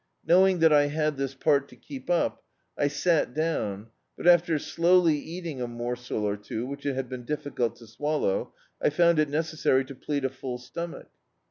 [0.25, 2.41] Knowing that I had this part to keep up,
[2.75, 7.75] I sat down, but after slowly eating a morsel or two, which had been difficult
[7.75, 8.51] to swallow,
[8.81, 11.09] I found it necessary to plead a full stomach.